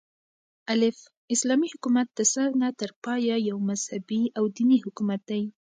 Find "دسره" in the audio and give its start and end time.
2.19-2.47